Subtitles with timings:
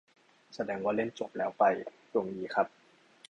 [0.55, 1.63] แสดงว่าเล่นจบแล้วไป
[2.13, 2.67] ดวงดีครับ